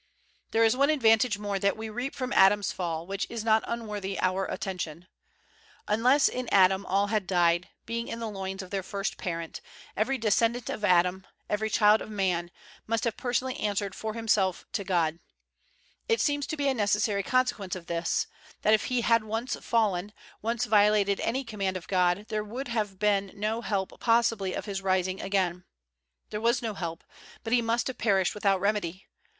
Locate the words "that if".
18.63-18.85